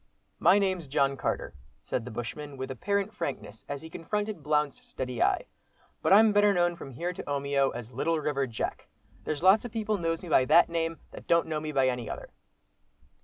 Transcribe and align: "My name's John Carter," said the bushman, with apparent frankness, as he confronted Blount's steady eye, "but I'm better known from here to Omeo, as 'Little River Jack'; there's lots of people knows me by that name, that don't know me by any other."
"My 0.39 0.57
name's 0.57 0.87
John 0.87 1.15
Carter," 1.15 1.53
said 1.83 2.05
the 2.05 2.09
bushman, 2.09 2.57
with 2.57 2.71
apparent 2.71 3.13
frankness, 3.13 3.65
as 3.69 3.83
he 3.83 3.89
confronted 3.91 4.41
Blount's 4.41 4.83
steady 4.83 5.21
eye, 5.21 5.45
"but 6.01 6.11
I'm 6.11 6.31
better 6.33 6.55
known 6.55 6.75
from 6.75 6.89
here 6.93 7.13
to 7.13 7.21
Omeo, 7.29 7.69
as 7.75 7.91
'Little 7.93 8.19
River 8.19 8.47
Jack'; 8.47 8.87
there's 9.25 9.43
lots 9.43 9.63
of 9.63 9.71
people 9.71 9.99
knows 9.99 10.23
me 10.23 10.29
by 10.29 10.45
that 10.45 10.69
name, 10.69 10.97
that 11.11 11.27
don't 11.27 11.45
know 11.45 11.59
me 11.59 11.71
by 11.71 11.87
any 11.87 12.09
other." 12.09 12.29